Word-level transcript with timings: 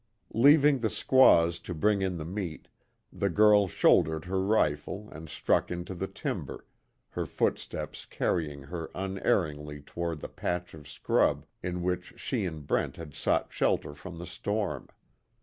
Leaving 0.33 0.79
the 0.79 0.89
squaws 0.89 1.59
to 1.59 1.75
bring 1.75 2.01
in 2.01 2.17
the 2.17 2.25
meat, 2.25 2.67
the 3.13 3.29
girl 3.29 3.67
shouldered 3.67 4.25
her 4.25 4.41
rifle 4.43 5.07
and 5.11 5.29
struck 5.29 5.69
into 5.69 5.93
the 5.93 6.07
timber, 6.07 6.65
her 7.09 7.27
footsteps 7.27 8.07
carrying 8.07 8.63
her 8.63 8.89
unerringly 8.95 9.79
toward 9.79 10.19
the 10.19 10.27
patch 10.27 10.73
of 10.73 10.89
scrub 10.89 11.45
in 11.61 11.83
which 11.83 12.15
she 12.17 12.45
and 12.45 12.65
Brent 12.65 12.97
had 12.97 13.13
sought 13.13 13.53
shelter 13.53 13.93
from 13.93 14.17
the 14.17 14.25
storm. 14.25 14.89